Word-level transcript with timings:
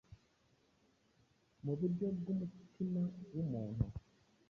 Muburyo 1.63 2.07
bw’umutima 2.17 3.01
w’umuntu 3.33 3.83